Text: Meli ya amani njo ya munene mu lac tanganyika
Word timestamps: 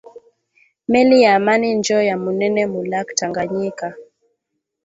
Meli 0.87 1.21
ya 1.21 1.35
amani 1.35 1.69
njo 1.79 1.99
ya 2.07 2.15
munene 2.23 2.61
mu 2.71 2.81
lac 2.91 3.07
tanganyika 3.19 3.87